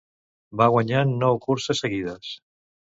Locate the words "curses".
1.47-1.85